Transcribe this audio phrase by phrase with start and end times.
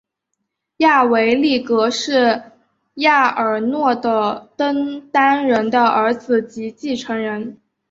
[0.77, 2.41] 亚维力格是
[2.95, 7.61] 亚尔诺的登丹人的儿子及继承人。